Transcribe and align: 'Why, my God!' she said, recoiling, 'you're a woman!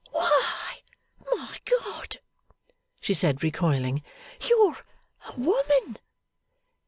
'Why, 0.09 0.79
my 1.31 1.59
God!' 1.65 2.17
she 3.01 3.13
said, 3.13 3.43
recoiling, 3.43 4.01
'you're 4.49 4.79
a 5.29 5.39
woman! 5.39 5.97